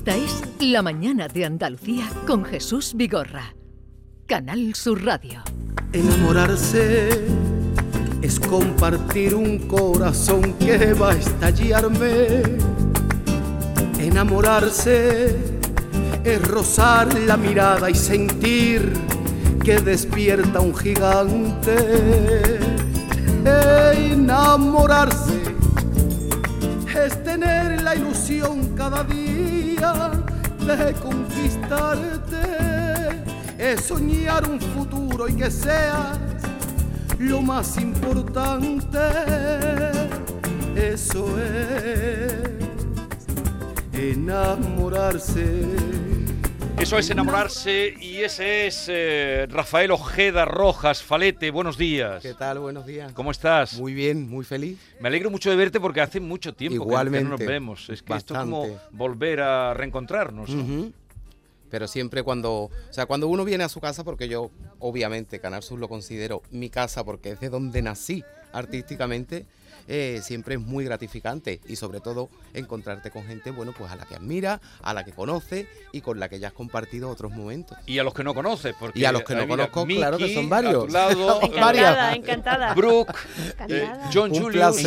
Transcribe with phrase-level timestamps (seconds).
[0.00, 3.54] Esta es La Mañana de Andalucía con Jesús Vigorra.
[4.26, 5.42] Canal Sur Radio.
[5.92, 7.22] Enamorarse
[8.22, 12.42] es compartir un corazón que va a estallarme.
[13.98, 15.36] Enamorarse
[16.24, 18.94] es rozar la mirada y sentir
[19.62, 21.76] que despierta un gigante.
[23.44, 25.42] Enamorarse
[27.04, 32.36] es tener la ilusión cada día de conquistarte,
[33.58, 36.18] es soñar un futuro y que seas
[37.18, 38.98] lo más importante.
[40.76, 42.34] Eso es
[43.94, 46.09] enamorarse.
[46.90, 52.20] Eso es enamorarse y ese es eh, Rafael Ojeda Rojas, Falete, buenos días.
[52.20, 52.58] ¿Qué tal?
[52.58, 53.12] Buenos días.
[53.12, 53.78] ¿Cómo estás?
[53.78, 54.76] Muy bien, muy feliz.
[54.98, 57.88] Me alegro mucho de verte porque hace mucho tiempo Igualmente, que no nos vemos.
[57.90, 60.50] Es que esto es como volver a reencontrarnos.
[60.50, 60.90] ¿no?
[61.70, 65.62] Pero siempre cuando, o sea, cuando uno viene a su casa, porque yo obviamente Canal
[65.62, 69.46] Sur lo considero mi casa porque es de donde nací artísticamente,
[69.88, 74.04] eh, siempre es muy gratificante y sobre todo encontrarte con gente, bueno, pues a la
[74.06, 77.76] que admira, a la que conoce y con la que ya has compartido otros momentos.
[77.86, 80.32] Y a los que no conoces, porque y a los que no conozco, claro que
[80.32, 80.84] son varios.
[80.84, 82.74] A tu lado, encantada, encantada.
[82.74, 83.14] Brooke,
[83.68, 84.82] eh, John Un Julius.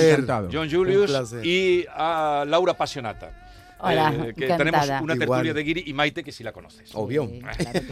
[0.52, 1.45] John Julius Un placer.
[1.45, 3.42] y a Laura Pasionata.
[3.84, 4.58] Hola, Eh, que encantada.
[4.58, 5.20] tenemos una Igual.
[5.20, 6.89] tertulia de Guiri y Maite que sí la conoces.
[6.94, 7.28] Obvio.
[7.31, 7.88] Sí, claro que sí.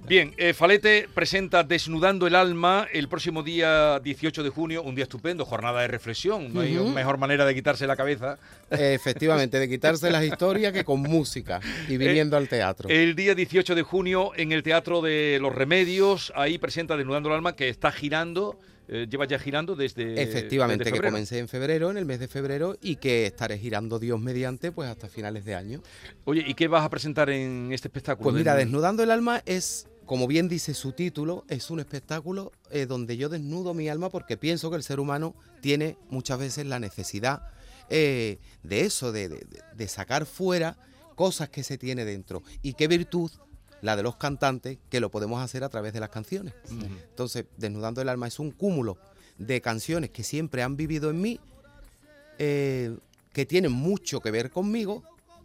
[0.08, 5.04] Bien, eh, Falete presenta Desnudando el Alma el próximo día 18 de junio, un día
[5.04, 6.52] estupendo, jornada de reflexión.
[6.54, 8.38] No hay mejor manera de quitarse la cabeza.
[8.70, 12.88] Eh, Efectivamente, de quitarse las historias que con música y viniendo al teatro.
[12.88, 17.34] El día 18 de junio en el Teatro de los Remedios, ahí presenta Desnudando el
[17.36, 18.58] Alma, que está girando,
[18.88, 20.22] eh, lleva ya girando desde.
[20.22, 23.98] Efectivamente, desde que comencé en febrero, en el mes de febrero, y que estaré girando
[23.98, 25.82] Dios mediante, pues hasta finales de año.
[26.24, 28.24] Oye, ¿y qué vas a presentar en este espectáculo?
[28.30, 32.52] Pues mira, Desnu- Desnudando el Alma es, como bien dice su título, es un espectáculo
[32.70, 36.66] eh, donde yo desnudo mi alma porque pienso que el ser humano tiene muchas veces
[36.66, 37.42] la necesidad
[37.90, 39.46] eh, de eso, de-
[39.76, 40.76] de sacar fuera
[41.14, 42.42] cosas que se tiene dentro.
[42.62, 43.30] Y qué virtud
[43.84, 46.54] la de los cantantes que lo podemos hacer a través de las canciones.
[46.70, 48.96] Entonces, Desnudando el Alma es un cúmulo
[49.36, 51.38] de canciones que siempre han vivido en mí,
[52.38, 52.96] eh,
[53.34, 55.02] que tienen mucho que ver conmigo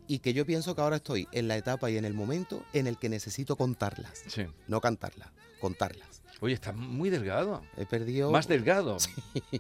[0.08, 2.88] y que yo pienso que ahora estoy en la etapa y en el momento en
[2.88, 4.46] el que necesito contarlas, Sí.
[4.68, 5.30] no cantarlas,
[5.60, 6.22] contarlas.
[6.40, 7.62] Oye, estás muy delgado.
[7.76, 8.98] He perdido, Más delgado.
[9.52, 9.60] he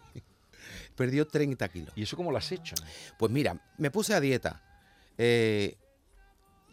[0.95, 1.91] perdido 30 kilos.
[1.97, 2.75] ¿Y eso cómo lo has hecho?
[3.17, 4.61] Pues mira, me puse a dieta.
[5.17, 5.75] Eh,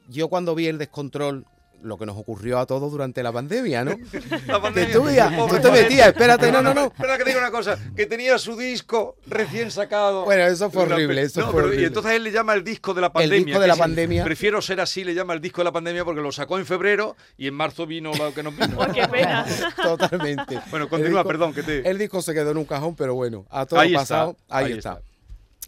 [0.09, 1.45] yo cuando vi el descontrol,
[1.83, 3.91] lo que nos ocurrió a todos durante la pandemia, ¿no?
[4.47, 4.93] La Que pandemia.
[4.93, 6.87] tú, ya- tú te metías, espérate, no, no, no.
[6.87, 10.25] Espera que te diga una cosa, que tenía su disco recién sacado.
[10.25, 11.87] Bueno, eso fue horrible, eso No, fue pero- Y horrible.
[11.87, 13.45] entonces él le llama el disco de la pandemia.
[13.47, 14.25] disco de la pandemia.
[14.25, 17.17] Prefiero ser así, le llama el disco de la pandemia porque lo sacó en febrero
[17.37, 18.77] y en marzo vino lo que nos vino.
[18.79, 19.45] Oh, qué pena.
[19.83, 20.61] Totalmente.
[20.71, 21.89] Bueno, El continúa, disco- perdón, que te...
[21.89, 24.67] El disco se quedó en un cajón, pero bueno, a todo Ahí está, pasado, ahí,
[24.67, 24.93] ahí está.
[24.95, 25.03] está.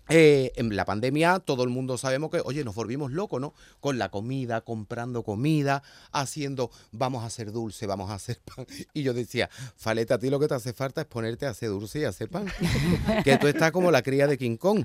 [0.09, 3.55] Eh, en la pandemia todo el mundo sabemos que, oye, nos volvimos locos, ¿no?
[3.81, 5.83] Con la comida, comprando comida,
[6.13, 8.67] haciendo, vamos a hacer dulce, vamos a hacer pan.
[8.95, 11.69] Y yo decía, Faleta, a ti lo que te hace falta es ponerte a hacer
[11.69, 12.47] dulce y a hacer pan.
[13.25, 14.85] que tú estás como la cría de King Kong.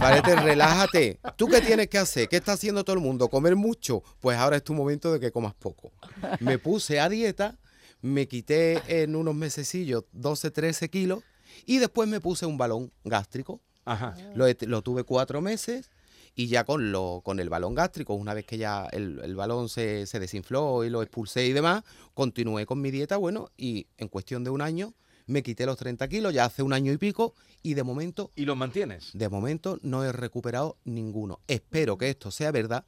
[0.00, 1.20] Falete, relájate.
[1.36, 2.28] ¿Tú qué tienes que hacer?
[2.28, 3.28] ¿Qué está haciendo todo el mundo?
[3.28, 4.02] ¿Comer mucho?
[4.20, 5.92] Pues ahora es tu momento de que comas poco.
[6.40, 7.58] Me puse a dieta,
[8.02, 11.22] me quité en unos mesecillos 12, 13 kilos
[11.64, 13.60] y después me puse un balón gástrico.
[13.86, 14.14] Ajá.
[14.34, 15.90] Lo, lo tuve cuatro meses
[16.34, 19.70] y ya con, lo, con el balón gástrico, una vez que ya el, el balón
[19.70, 21.82] se, se desinfló y lo expulsé y demás,
[22.12, 24.92] continué con mi dieta, bueno, y en cuestión de un año
[25.26, 28.44] me quité los 30 kilos, ya hace un año y pico, y de momento, ¿Y
[28.44, 29.10] lo mantienes?
[29.14, 31.40] de momento no he recuperado ninguno.
[31.48, 32.84] Espero que esto sea verdad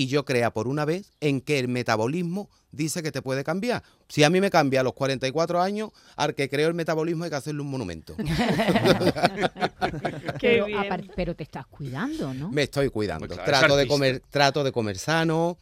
[0.00, 3.82] y yo crea por una vez en que el metabolismo dice que te puede cambiar.
[4.08, 7.30] Si a mí me cambia a los 44 años, al que creo el metabolismo hay
[7.30, 8.16] que hacerle un monumento.
[10.38, 10.78] Qué pero, bien.
[10.78, 12.50] apar- pero te estás cuidando, ¿no?
[12.50, 13.26] Me estoy cuidando.
[13.26, 15.58] Pues claro, es trato de comer, trato de comer sano.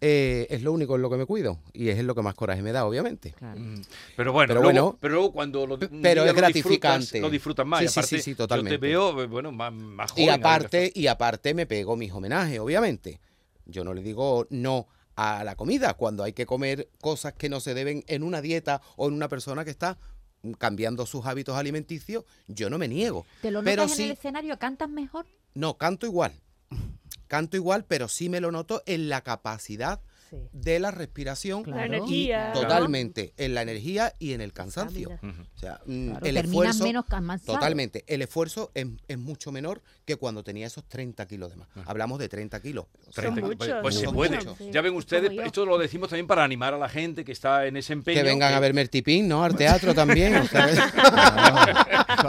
[0.00, 1.58] eh, es lo único en lo que me cuido.
[1.72, 3.32] Y es en lo que más coraje me da, obviamente.
[3.38, 3.58] Claro.
[3.58, 3.80] Mm,
[4.16, 6.98] Pero bueno, Pero luego, bueno, pero luego cuando lo, pero es lo gratificante.
[7.04, 7.80] disfrutas, Lo disfrutas más.
[7.80, 8.78] Sí, y sí, aparte, sí, sí, Yo totalmente.
[8.78, 10.24] te veo, eh, bueno, más, más joven.
[10.24, 13.18] Y aparte, y aparte me pego mis homenajes, obviamente.
[13.68, 17.60] Yo no le digo no a la comida cuando hay que comer cosas que no
[17.60, 19.98] se deben en una dieta o en una persona que está
[20.58, 22.24] cambiando sus hábitos alimenticios.
[22.46, 23.26] Yo no me niego.
[23.42, 24.58] ¿Te lo pero notas en sí- el escenario?
[24.58, 25.26] ¿Cantas mejor?
[25.54, 26.32] No, canto igual.
[27.26, 30.00] Canto igual, pero sí me lo noto en la capacidad
[30.30, 30.36] Sí.
[30.52, 31.80] de la respiración Claro.
[31.80, 32.04] La Claro.
[32.08, 32.52] y energía.
[32.52, 35.10] totalmente en la energía y en el cansancio.
[35.22, 37.54] O sea, mm, Claro, el terminas esfuerzo menos cansado.
[37.54, 38.04] Totalmente.
[38.06, 41.68] El esfuerzo es, es mucho menor que cuando tenía esos 30 kilos de más.
[41.86, 42.86] Hablamos de 30 kilos.
[43.08, 44.36] O sea, Son Treinta- muchos, pues, se puede.
[44.36, 44.58] muchos.
[44.72, 47.76] Ya ven ustedes, esto lo decimos también para animar a la gente que está en
[47.76, 48.16] ese empeño.
[48.16, 49.44] que vengan a verme el tipín, ¿no?
[49.44, 50.34] Al teatro también.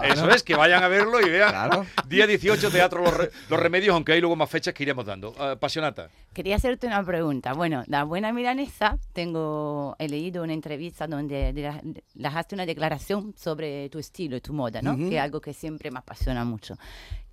[0.03, 1.49] Eso es, que vayan a verlo y vean.
[1.49, 1.85] Claro.
[2.07, 5.33] Día 18, Teatro Los, Re- Los Remedios, aunque hay luego más fechas que iremos dando.
[5.59, 6.09] Pasionata.
[6.33, 7.53] Quería hacerte una pregunta.
[7.53, 13.89] Bueno, la buena milanesa, tengo, he leído una entrevista donde de- dejaste una declaración sobre
[13.89, 14.95] tu estilo y tu moda, ¿no?
[14.95, 16.75] Que es algo que siempre me apasiona mucho.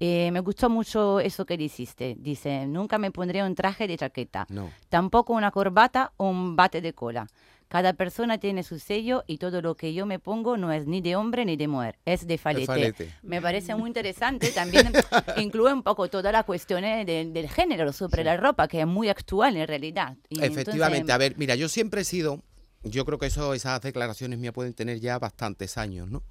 [0.00, 2.17] Eh, me gustó mucho eso que dijiste.
[2.19, 4.70] Dice, nunca me pondré un traje de chaqueta, no.
[4.88, 7.26] tampoco una corbata o un bate de cola.
[7.69, 11.01] Cada persona tiene su sello y todo lo que yo me pongo no es ni
[11.01, 12.67] de hombre ni de mujer, es de falete.
[12.67, 13.13] falete.
[13.23, 14.53] Me parece muy interesante.
[14.53, 14.93] También
[15.37, 19.09] incluye un poco toda la cuestión eh, del, género sobre la ropa, que es muy
[19.09, 20.17] actual en realidad.
[20.29, 20.99] Y Efectivamente.
[20.99, 22.43] entonces, A ver, mira, yo siempre he sido.
[22.85, 26.23] Yo creo que eso, esas declaraciones mías pueden tener ya bastantes años, ¿no?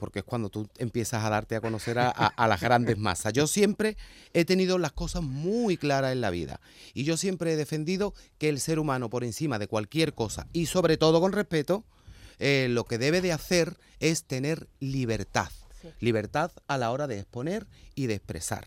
[0.00, 3.32] Porque es cuando tú empiezas a darte a conocer a, a- a las grandes masas.
[3.32, 3.96] Yo siempre
[4.32, 6.60] he tenido las cosas muy claras en la vida.
[6.94, 10.66] Y yo siempre he defendido que el ser humano, por encima de cualquier cosa, y
[10.66, 11.84] sobre todo con respeto,
[12.40, 15.50] eh, lo que debe de hacer es tener libertad.
[16.00, 18.66] Libertad a la hora de exponer y de expresar.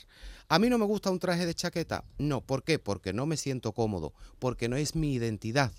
[0.50, 2.04] ¿A mí no me gusta un traje de chaqueta?
[2.18, 2.78] No, ¿por qué?
[2.80, 5.72] Porque no me siento cómodo, porque no es mi identidad.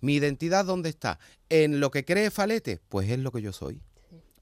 [0.00, 1.18] ¿Mi identidad dónde está?
[1.48, 2.80] ¿En lo que cree Falete?
[2.88, 3.80] Pues es lo que yo soy.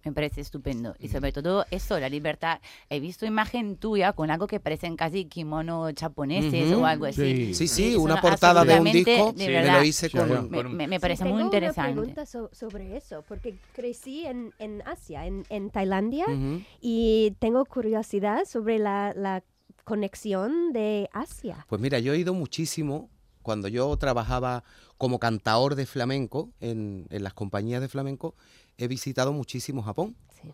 [0.05, 0.95] Me parece estupendo.
[0.99, 2.61] Y sobre todo eso, la libertad.
[2.89, 6.83] He visto imagen tuya con algo que parecen casi kimono japoneses Ujú.
[6.83, 7.55] o algo así.
[7.55, 9.47] Sí, sí, Eso una portada de un disco de Sí.
[9.47, 10.51] me verdad, lo hice Sí, con...
[10.51, 11.93] me, me- me parece Sí, muy tengo interesante.
[11.93, 16.63] una pregunta so- sobre eso, porque crecí en, en Asia, en, en Tailandia, Ujú.
[16.81, 19.43] y tengo curiosidad sobre la, la
[19.85, 21.67] conexión de Asia.
[21.69, 23.11] Pues mira, yo he ido muchísimo
[23.43, 24.65] cuando yo trabajaba
[24.97, 28.35] como cantaor de flamenco en, en las compañías de flamenco,
[28.83, 30.49] he visitado muchísimo Japón Sí.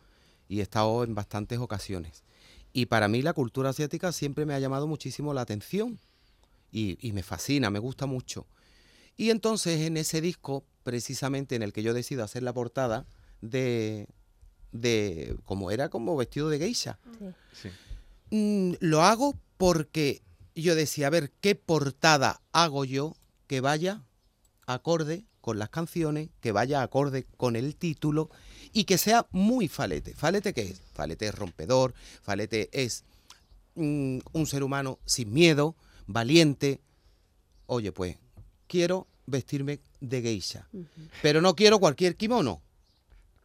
[0.48, 2.22] y he estado en bastantes ocasiones.
[2.72, 5.98] Y para mí la cultura asiática siempre me ha llamado muchísimo la atención
[6.70, 8.46] y, y me fascina, me gusta mucho.
[9.16, 13.06] Y entonces en ese disco, precisamente en el que yo decido hacer la portada
[13.40, 14.08] de,
[14.72, 16.98] de como era como vestido de geisha,
[17.52, 17.70] Sí.
[18.30, 20.20] Mm, lo hago porque
[20.54, 23.14] yo decía, a ver, ¿qué portada hago yo
[23.46, 24.02] que vaya
[24.66, 28.30] acorde con las canciones, que vaya acorde con el título
[28.72, 30.12] y que sea muy falete?
[30.12, 30.82] ¿Falete qué es?
[30.92, 33.04] Falete es rompedor, falete es
[33.76, 35.76] mm, un ser humano sin miedo,
[36.08, 36.80] valiente.
[37.66, 38.16] Oye, pues,
[38.66, 40.66] quiero vestirme de geisha,
[41.22, 42.60] pero no quiero cualquier kimono.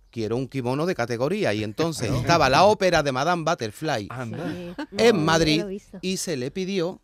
[0.09, 4.09] Quiero un kimono de categoría y entonces estaba la ópera de Madame Butterfly.
[4.09, 4.73] Sí.
[4.97, 5.63] en Madrid
[6.01, 6.99] y se le pidió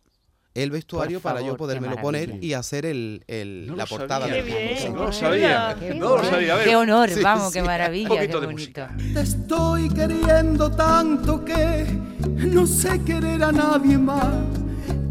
[0.62, 4.42] el vestuario para yo podérmelo poner y hacer el, el- No la portada sabía.
[4.42, 4.94] del Qué bien.
[4.94, 5.74] No lo sabía.
[5.74, 5.98] bien.
[5.98, 6.54] No lo sabía.
[6.54, 7.52] A ver, Qué honor, Sí, vamos, sí.
[7.54, 8.96] qué maravilla, Un poquito qué de música.
[9.14, 11.86] Te estoy queriendo tanto que
[12.26, 14.26] no sé querer a nadie más.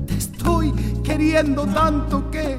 [0.06, 0.72] Te estoy
[1.04, 2.58] queriendo tanto que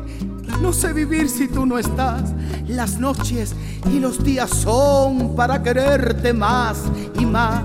[0.60, 2.32] no sé vivir si tú no estás.
[2.66, 3.54] Las noches
[3.92, 6.82] y los días son para quererte más
[7.18, 7.62] y más.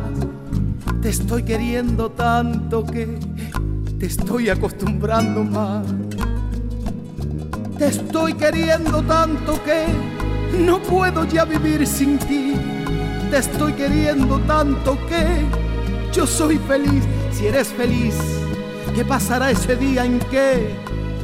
[1.01, 3.19] Te estoy queriendo tanto que
[4.03, 5.87] te estoy acostumbrando más.
[7.77, 9.85] Te estoy queriendo tanto que
[10.59, 12.53] no puedo ya vivir sin ti.
[13.31, 15.45] Te estoy queriendo tanto que
[16.11, 18.15] yo soy feliz si eres feliz.
[18.93, 20.75] ¿Qué pasará ese día en que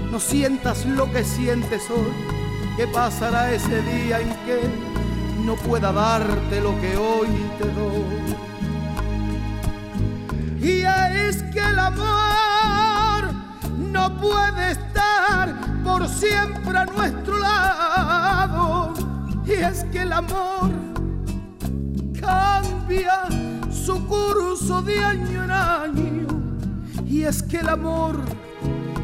[0.10, 2.14] no sientas lo que sientes hoy?
[2.78, 4.62] ¿Qué pasará ese día en que
[5.44, 8.50] no pueda darte lo que hoy te doy?
[10.62, 10.84] Y
[11.28, 12.49] es que el amor
[13.92, 18.94] no puede estar por siempre a nuestro lado.
[19.46, 20.72] Y es que el amor
[22.20, 23.24] cambia
[23.72, 26.28] su curso de año en año.
[27.06, 28.20] Y es que el amor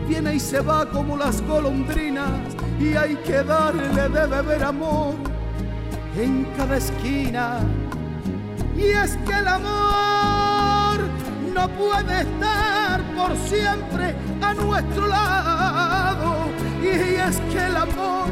[0.07, 2.39] viene y se va como las golondrinas.
[2.79, 5.15] Y hay que darle de beber amor
[6.15, 7.59] en cada esquina.
[8.77, 10.99] Y es que el amor
[11.53, 12.74] no puede estar
[13.15, 16.35] por siempre a nuestro lado.
[16.81, 18.29] Y es que el amor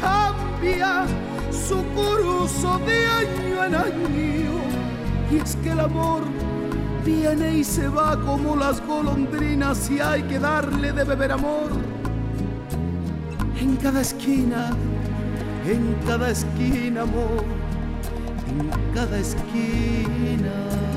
[0.00, 1.04] cambia
[1.50, 4.58] su curso de año en año.
[5.30, 6.22] Y es que el amor
[7.04, 11.70] viene y se va como las golondrinas y hay que darle de beber amor
[13.60, 14.70] en cada esquina,
[15.66, 17.44] en cada esquina amor,
[18.48, 20.87] en cada esquina.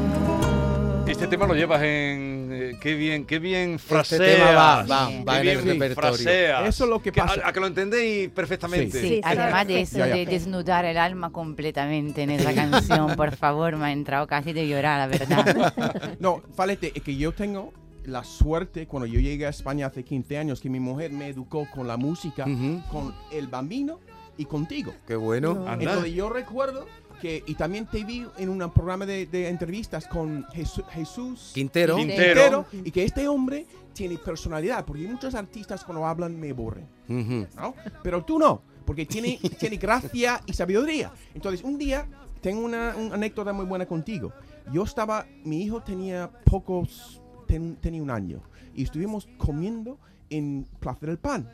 [1.21, 4.21] Este tema lo llevas en eh, qué bien, qué bien Este fraseas.
[4.37, 5.25] tema va, va, Bien.
[5.27, 6.17] va Qué en el bien repertorio.
[6.17, 6.67] fraseas.
[6.67, 7.41] Eso es lo que pasa.
[7.45, 8.99] A, a que lo entendéis perfectamente.
[8.99, 13.15] Sí, Sí, sí, además de eso, Ya, de desnudar el alma completamente en esa canción,
[13.15, 15.73] por favor, me ha entrado casi de llorar, la verdad.
[16.19, 17.71] No, Falete, es que yo tengo
[18.05, 21.67] la suerte cuando yo llegué a España hace 15 años que mi mujer me educó
[21.71, 22.81] con la música, Ujú.
[22.91, 23.99] con el bambino
[24.37, 24.95] y contigo.
[25.07, 25.53] Qué bueno.
[25.53, 25.71] No.
[25.73, 26.87] Entonces yo recuerdo
[27.21, 31.95] que, y también te vi en un programa de, de entrevistas con Jesús, Jesús Quintero.
[31.95, 32.65] Quintero.
[32.83, 37.47] y que este hombre tiene personalidad, porque muchos artistas cuando hablan me aburren, Ujú.
[37.55, 37.75] ¿no?
[38.03, 41.11] Pero tú no, porque tiene, tiene gracia y sabiduría.
[41.35, 42.07] Entonces un día
[42.41, 44.33] tengo una, una anécdota muy buena contigo.
[44.73, 48.41] Yo estaba, mi hijo tenía pocos, ten- tenía un año,
[48.73, 49.99] y estuvimos comiendo
[50.29, 51.49] en Plaza del Pan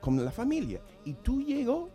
[0.00, 0.80] con la familia.
[1.04, 1.88] Y tú llegó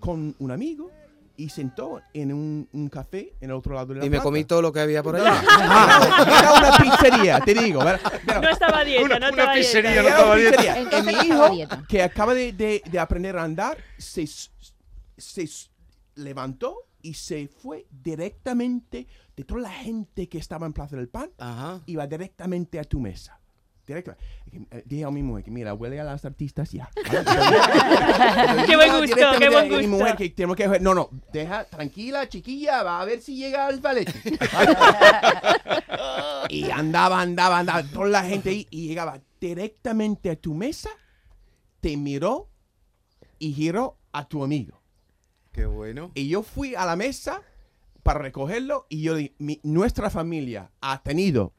[0.00, 0.90] con un amigo
[1.36, 4.22] y sentó en un, un café en el otro lado de la Y me plaza.
[4.24, 5.42] comí todo lo que había por allá.
[5.42, 7.82] Era una pizzería, te digo.
[7.82, 10.02] No estaba a dieta, Una- no una estaba dieta.
[10.02, 10.78] no una pizzería.
[10.78, 11.84] Entonces Y no mi estaba a hijo, dieta.
[11.88, 14.26] que acaba de, de- de aprender a andar, se,
[15.16, 15.48] se
[16.14, 21.30] levantó y se fue directamente de toda la gente que estaba en Plaza del Pan,
[21.38, 21.80] Ajá.
[21.86, 23.40] iba directamente a tu mesa.
[23.86, 24.16] Directo.
[24.50, 26.88] Eh, Dije a mi mujer que mira, huele a las artistas ya.
[28.66, 29.88] Qué buen gusto, qué buen a Mi gusto.
[29.88, 33.80] mujer que tenemos que no, no, deja tranquila, chiquilla, va a ver si llega el
[33.80, 34.08] ballet.
[36.48, 40.90] y andaba, andaba, andaba, toda la gente ahí y llegaba directamente a tu mesa,
[41.80, 42.48] te miró
[43.38, 44.80] y giró a tu amigo.
[45.52, 46.10] Qué bueno.
[46.14, 47.42] Y yo fui a la mesa
[48.02, 51.52] para recogerlo y yo dije, "Mi- nuestra familia ha tenido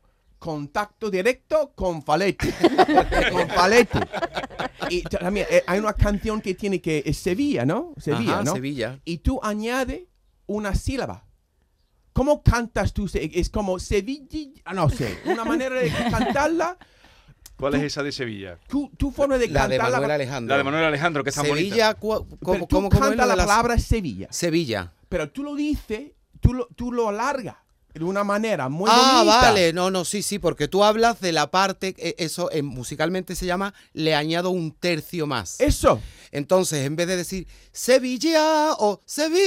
[0.45, 2.47] contacto directo con Faletti.
[3.31, 3.97] con Faletti.
[4.91, 7.95] Y también eh, hay una canción que tiene que es Sevilla, ¿no?
[7.97, 8.53] Sevilla, Ajá, ¿no?
[8.53, 8.99] Sevilla.
[9.05, 10.07] Y tú añade
[10.45, 11.25] una sílaba.
[12.13, 13.09] ¿Cómo cantas tú?
[13.11, 16.77] Es como Sevilla, ah, no sé, una manera de cantarla,
[17.57, 18.59] ¿Cuál es esa de Sevilla?
[18.67, 19.97] tu, tu forma de La de cantarla.
[19.97, 20.53] Manuel Alejandro.
[20.53, 21.69] La de Manuel Alejandro, que es tan bonita.
[21.69, 22.37] Sevilla, ¿cómo, tú
[22.69, 24.27] cómo, cómo de la las- palabra Sevilla.
[24.29, 24.93] Sevilla.
[25.09, 27.64] pero tú lo dices, tú lo, tú lo alargas
[27.99, 29.39] de una manera muy ah, bonita.
[29.41, 33.35] vale, no, no, sí, sí, porque tú hablas de la parte, eh, eso eh, musicalmente
[33.35, 35.61] se llama, le añado un tercio más.
[35.61, 36.01] Eso.
[36.31, 39.45] Entonces, en vez de decir Sevilla o Sevilla,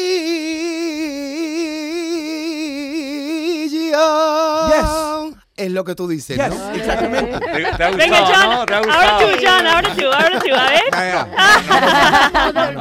[5.57, 6.71] es lo que tú dices, Yes, ¿no?
[6.73, 7.39] exactamente.
[7.41, 8.65] ¿Te, te ha Venga, John, no?
[8.65, 10.85] ¿Te ha ahora tú, John, ahora tú, ahora tú, a ver.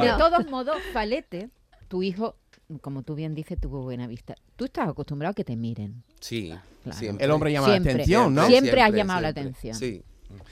[0.00, 1.50] De todos modos, Falete,
[1.88, 2.36] tu hijo,
[2.80, 4.34] como tú bien dices, tuvo buena vista.
[4.56, 6.02] Tú estás acostumbrado a que te miren.
[6.20, 6.98] Sí, Claro.
[6.98, 7.24] siempre.
[7.24, 7.92] El hombre llama Siempre.
[7.92, 8.46] la atención, ¿no?
[8.46, 9.74] Siempre has llamado la atención.
[9.74, 10.02] Sí.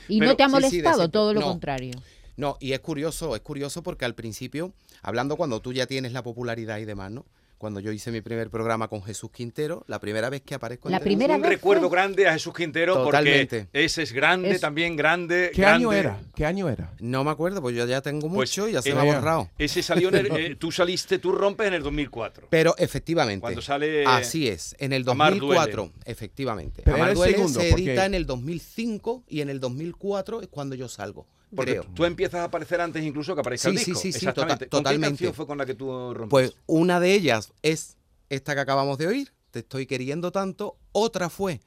[0.09, 1.47] Y Pero- no te ha sí, sí, de molestado, todo lo No.
[1.49, 1.93] contrario.
[2.37, 6.23] No, y es curioso, es curioso porque al principio, hablando cuando tú ya tienes la
[6.23, 7.25] popularidad y demás, ¿no?
[7.59, 10.93] Cuando yo hice mi primer programa con Jesús Quintero, la primera vez que aparezco en
[10.93, 13.65] La primera Un vez recuerdo fue- grande a Jesús Quintero Totalmente.
[13.65, 15.51] porque ese es grande, Es- también grande.
[15.55, 15.77] ¿Qué grande.
[15.87, 16.21] año era?
[16.35, 16.93] ¿Qué año era?
[17.01, 19.49] No me acuerdo, pues yo ya tengo Pues, mucho y ya se me ha borrado.
[19.57, 22.49] Ese salió en el, eh, tú saliste, tú rompes en el 2004.
[22.51, 23.41] Pero efectivamente.
[23.41, 26.83] Cuando sale Así es, en el Amar 2004, efectivamente.
[26.85, 30.49] Pero Amar Duele segundo, se porque- edita en el 2005 y en el 2004 es
[30.49, 31.87] cuando yo salgo, Porque creo.
[31.95, 34.03] tú empiezas a aparecer antes incluso que aparezca el Sí, sí, disco.
[34.03, 34.67] sí, sí, Exactamente.
[34.67, 35.09] tota- ¿Con qué totalmente.
[35.09, 36.29] canción fue con la que tú rompes?
[36.31, 37.97] Pues una de ellas es
[38.29, 40.77] esta que acabamos de oír, Te estoy queriendo tanto.
[40.93, 41.61] Otra fue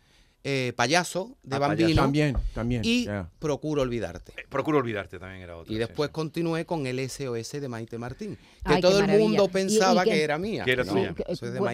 [0.43, 2.01] eh, Payaso de Ah, Bambino Payaso.
[2.03, 2.81] También, también.
[2.85, 3.07] y.
[3.39, 4.31] Procuro olvidarte.
[4.37, 5.71] Eh, Procuro olvidarte también era otra.
[5.71, 6.13] Y sí, después sí.
[6.13, 9.23] continué con el SOS de Maite Martín, que Ay, todo el maravilla.
[9.27, 10.63] mundo ¿Y- y pensaba que era mía.
[10.65, 11.15] que era No, tuya?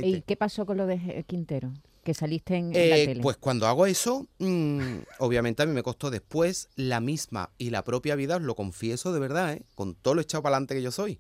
[0.04, 1.74] ¿Y qué pasó con lo de Quintero?
[2.06, 3.22] Que saliste en, en la Eh, tele.
[3.22, 7.84] pues cuando hago eso, mm, obviamente a mí me costó después la misma y la
[7.84, 9.64] propia vida, os lo confieso de verdad, ¿eh?
[9.74, 11.20] con todo lo echado para adelante que yo soy.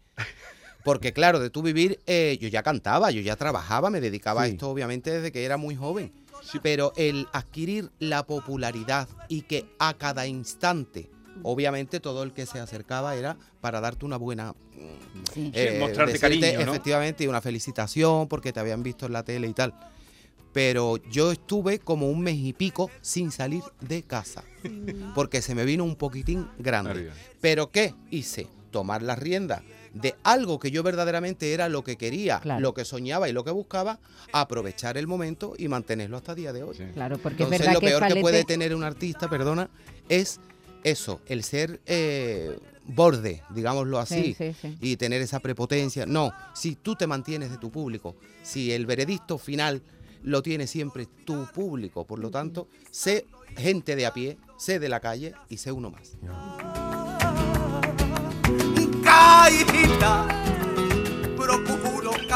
[0.84, 4.48] Porque claro, de tú vivir, eh, yo ya cantaba, yo ya trabajaba, me dedicaba a
[4.48, 6.13] esto obviamente desde que era muy joven.
[6.62, 11.10] Pero el adquirir la popularidad y que a cada instante,
[11.42, 14.54] obviamente todo el que se acercaba era para darte una buena
[15.34, 15.51] Sí.
[15.54, 16.72] Sí, mostrarte decirte cariño, ¿no?
[16.74, 19.74] Efectivamente, y una felicitación porque te habían visto en la tele y tal.
[20.56, 24.42] Pero yo estuve como un mes y pico sin salir de casa.
[25.14, 27.12] Porque se me vino un poquitín grande.
[27.42, 28.48] ¿Pero qué hice?
[28.72, 29.62] Tomar las riendas
[29.94, 32.62] de algo que yo verdaderamente era lo que quería, Claro.
[32.62, 34.00] lo que soñaba y lo que buscaba,
[34.32, 36.76] aprovechar el momento y mantenerlo hasta el día de hoy.
[36.78, 36.84] Sí.
[36.94, 39.70] Claro, porque Entonces es verdad lo que peor que puede tener un artista, perdona,
[40.10, 40.40] es
[40.84, 44.78] eso, el ser eh, borde, digámoslo así, Sí, sí, sí.
[44.82, 46.06] y tener esa prepotencia.
[46.06, 49.82] No, si tú te mantienes de tu público, si el veredicto final
[50.25, 54.89] lo tiene siempre tu público, por lo tanto, sé gente de a pie, sé de
[54.89, 56.17] la calle y sé uno más.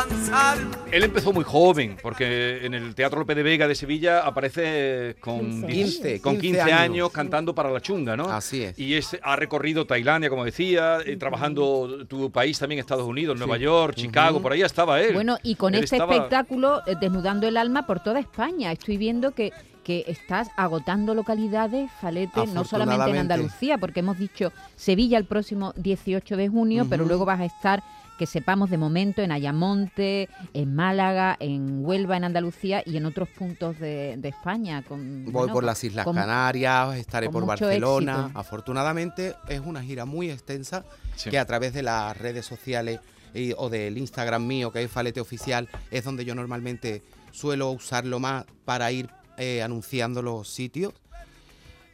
[0.07, 0.75] Cansarme.
[0.91, 5.39] Él empezó muy joven, porque en el Teatro López de Vega de Sevilla aparece con
[5.39, 7.11] 15 15, con 15 15 años, años.
[7.11, 8.25] cantando para la chunga, ¿no?
[8.29, 8.77] Así es.
[8.79, 13.57] Y es, ha recorrido Tailandia, como decía, eh, trabajando tu país también, Estados Unidos, Nueva
[13.57, 15.13] York, Chicago, por ahí estaba él.
[15.13, 18.97] Bueno, y con Él este estaba- espectáculo, eh, Desnudando el Alma por toda España, estoy
[18.97, 19.51] viendo que,
[19.83, 23.17] que estás agotando localidades, Falete, no solamente en.
[23.17, 27.83] Andalucía, porque hemos dicho Sevilla el próximo 18 de junio, pero luego vas a estar,
[28.19, 33.29] que sepamos de momento, en Ayamonte, en Málaga, en Huelva, en Andalucía y en otros
[33.29, 34.83] puntos de, de España.
[34.83, 38.23] Con, Voy bueno, por las Islas con- Canarias, estaré por Barcelona.
[38.23, 38.39] éxito.
[38.39, 40.83] Afortunadamente es una gira muy extensa
[41.15, 41.29] Sí.
[41.29, 42.99] que a través de las redes sociales
[43.33, 48.19] y- o del Instagram mío, que es Falete Oficial, es donde yo normalmente suelo usarlo
[48.19, 50.93] más para ir eh, anunciando los sitios.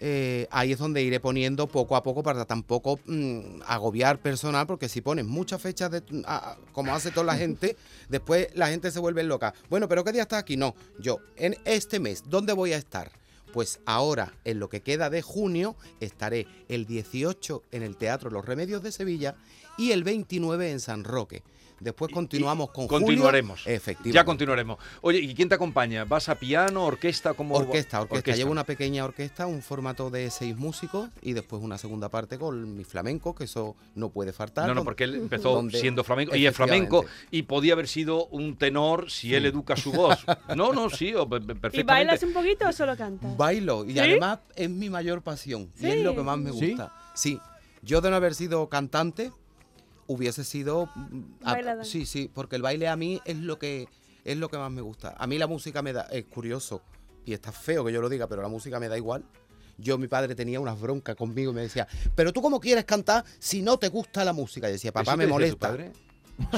[0.02, 4.90] Eh, ahí es donde iré poniendo poco a poco para tampoco mm, agobiar personal, porque
[4.90, 7.78] si pones muchas fechas, de, a- como hace toda la gente,
[8.10, 9.54] después la gente se vuelve loca.
[9.70, 10.58] Bueno, pero ¿qué día estás aquí?
[10.58, 13.12] No, yo, en este mes, ¿dónde voy a estar?
[13.54, 18.44] Pues ahora, en lo que queda de junio, estaré el 18 en el Teatro Los
[18.44, 19.36] Remedios de Sevilla
[19.78, 21.42] y el 29 en San Roque.
[21.80, 23.06] Después continuamos con Julio.
[23.06, 23.62] Continuaremos.
[23.68, 24.12] Efectivamente.
[24.16, 24.78] Ya continuaremos.
[25.02, 26.06] Oye, ¿y quién te acompaña?
[26.06, 27.34] ¿Vas a piano, orquesta?
[27.34, 27.62] ¿cómo va?
[27.62, 32.10] Orquesta, orquesta, Llevo una pequeña orquesta, un formato de seis músicos y después una segunda
[32.10, 34.68] parte con mi flamenco, que eso no puede faltar.
[34.68, 38.26] No, no, porque él empezó donde- siendo flamenco y es flamenco y podía haber sido
[38.28, 40.20] un tenor si él educa su voz.
[40.56, 41.84] No, no, sí, o pe- pe- ¿Y perfectamente.
[41.92, 43.36] bailas un poquito o solo cantas?
[43.36, 44.00] Bailo y ¿Sí?
[44.00, 46.70] además es mi mayor pasión y es lo que más me ¿Sí?
[46.70, 46.94] gusta.
[47.14, 47.40] Sí,
[47.82, 49.32] yo de no haber sido cantante
[50.08, 53.88] hubiese sido mm, a- sí, sí, porque el baile a mí es lo que
[54.24, 55.14] es lo que más me gusta.
[55.18, 56.82] A mí la música me da es curioso
[57.26, 59.24] y está feo que yo lo diga, pero la música me da igual.
[59.78, 63.24] Yo, mi padre tenía unas broncas conmigo y me decía, pero tú cómo quieres cantar
[63.40, 64.70] si no te gusta la música.
[64.70, 65.68] Y decía, papá, ¿Eso me molesta.
[65.68, 65.92] padre?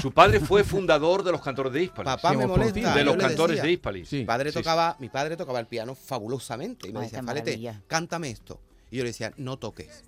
[0.02, 2.06] Su padre fue fundador de los cantores de Hispalis.
[2.16, 2.96] Papá Sí, me molesta.
[2.96, 3.64] de los cantores decía.
[3.64, 4.08] de Hispalis.
[4.10, 4.18] Sí.
[4.20, 4.64] Mi padre Sí, sí.
[4.64, 8.60] tocaba, mi padre tocaba el piano fabulosamente y me Ay, decía, Falete, cántame esto.
[8.92, 10.04] Y yo le decía, no toques.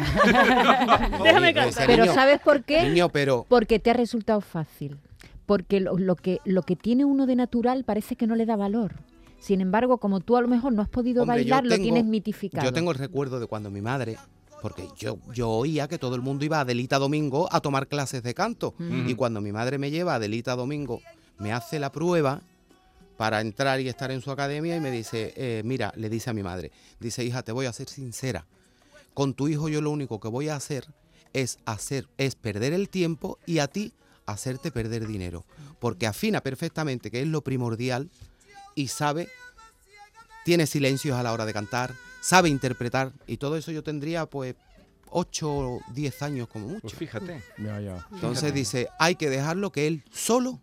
[1.24, 1.54] Déjame.
[1.86, 2.88] Pero "Niño, ¿sabes por qué?
[2.88, 4.98] Niño, pero Porque te ha resultado fácil.
[5.46, 8.56] Porque lo, lo que, lo que tiene uno de natural parece que no le da
[8.56, 8.94] valor.
[9.40, 12.64] Sin embargo, como tú a lo mejor no has podido Hombre, bailar, lo tienes mitificado.
[12.64, 14.16] yo tengo el recuerdo de cuando mi madre,
[14.60, 18.22] porque yo, yo oía que todo el mundo iba a Adelita Domingo a tomar clases
[18.22, 18.74] de canto.
[18.78, 21.00] Y cuando mi madre me lleva a Adelita Domingo,
[21.38, 22.42] me hace la prueba
[23.16, 26.32] para entrar y estar en su academia y me dice, eh, mira, le dice a
[26.32, 28.46] mi madre, dice, hija, te voy a ser sincera.
[29.14, 30.86] Con tu hijo yo lo único que voy a hacer
[31.32, 33.92] es hacer, es perder el tiempo y a ti
[34.26, 35.44] hacerte perder dinero.
[35.78, 38.10] Porque afina perfectamente, que es lo primordial,
[38.74, 39.28] y sabe,
[40.44, 44.54] tiene silencios a la hora de cantar, sabe interpretar, y todo eso yo tendría pues
[45.10, 46.82] 8 o 10 años como mucho.
[46.82, 47.42] Pues fíjate.
[47.58, 48.06] Ya, ya.
[48.12, 50.60] Entonces dice, hay que dejarlo que él solo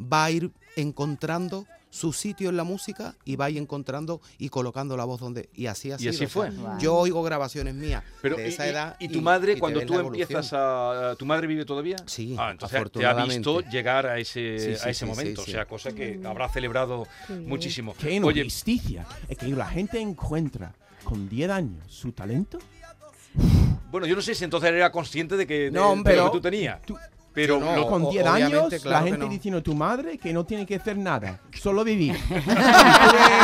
[0.00, 4.48] va a ir encontrando su sitio en la música y va a ir encontrando y
[4.48, 5.48] colocando la voz donde...
[5.54, 6.50] Y así ha Y así o sea, fue.
[6.78, 8.96] Yo oigo grabaciones mías Pero, de y, esa y- edad.
[9.00, 11.14] y tu madre, cuando tú empiezas a...
[11.18, 11.96] ¿Tu madre vive todavía?
[12.06, 15.40] Sí, Ah, entonces te ha visto llegar a ese, Sí, sí, a ese sí, momento.
[15.42, 15.50] sí, sí.
[15.50, 17.06] O sea, cosa que habrá celebrado
[17.46, 17.94] muchísimo.
[17.98, 19.04] Qué Oye, injusticia.
[19.28, 20.72] Es que la gente encuentra
[21.04, 22.58] con 10 años su talento.
[23.90, 26.24] bueno, yo no sé si entonces era consciente de que, de- No, de lo pero
[26.26, 26.80] que tú tenías.
[26.82, 26.96] tú-
[27.32, 27.76] pero yo no.
[27.76, 29.28] lo- Con o- 10 obviamente, años, claro la gente no.
[29.30, 32.16] diciendo a tu madre que no tiene que hacer nada, solo vivir.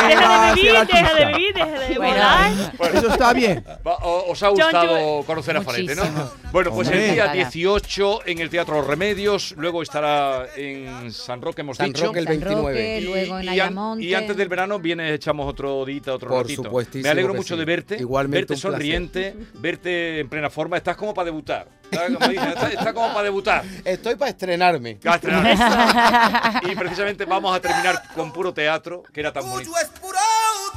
[0.07, 2.51] Deja de vivir, deja de vivir, deja de Bueno, volar.
[2.93, 3.63] Eso está bien.
[3.85, 6.03] Va- o- ¿Os ha John, gustado conocer a Falete, no?
[6.51, 7.11] Bueno, pues el Hombre.
[7.13, 7.33] día Ojalá.
[7.33, 12.05] 18 en el Teatro Los Remedios, luego estará en San Roque, hemos San dicho.
[12.07, 12.69] Roque el San 29.
[12.69, 16.41] Roque, luego en y, an- y antes del verano viene, echamos otro dita, otro Por
[16.43, 16.63] ratito.
[16.63, 17.59] supuestísimo Me alegro mucho sí.
[17.59, 18.71] de verte, Igualmente verte un placer.
[18.71, 20.77] sonriente, verte en plena forma.
[20.77, 21.67] Estás como para debutar.
[21.89, 23.63] Estás, como dicen, estás- estás como para debutar.
[23.83, 24.99] Estoy para estrenarme.
[25.05, 26.59] Has estrenado.
[26.71, 29.71] y precisamente vamos a terminar con puro teatro, que era tan bonito.
[29.71, 30.19] Tuyo es puro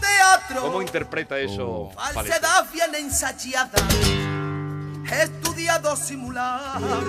[0.01, 0.63] teatro.
[0.63, 2.15] ¿Cómo interpreta eso, Falete?
[2.15, 3.79] Falsedad bien ensayada,
[5.23, 7.03] estudiado simulacro,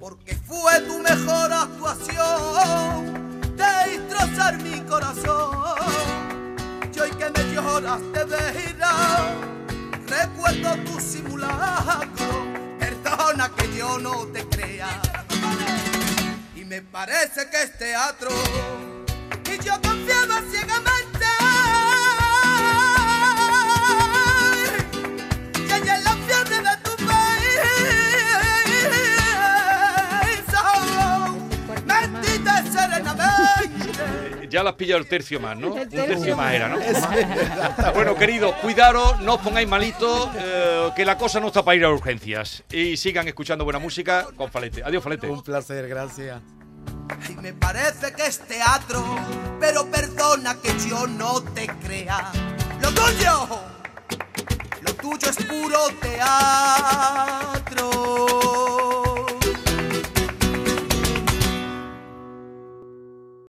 [0.00, 5.78] porque fue tu mejor actuación de destrozar mi corazón.
[6.94, 9.22] Y hoy que me lloras de veras,
[10.06, 12.46] recuerdo tu simulacro,
[13.50, 14.88] que yo no te crea.
[16.56, 18.30] Y me parece que es teatro,
[19.44, 20.93] y yo confiaba ciegamente.
[34.54, 35.74] Ya las has pillado el tercio más, ¿no?
[35.74, 36.78] Un tercio más era, ¿no?
[37.92, 41.74] bueno, queridos, cuidaros, no os pongáis malitos, eh, eh, que la cosa no está para
[41.76, 42.62] ir a urgencias.
[42.70, 44.84] Y sigan escuchando buena música con Falete.
[44.84, 45.28] Adiós, Falete.
[45.28, 46.40] Un placer, gracias.
[47.28, 49.04] Y me parece que es teatro,
[49.58, 52.30] pero perdona que yo no te crea.
[52.80, 53.48] Lo tuyo,
[54.82, 57.90] lo tuyo es puro teatro.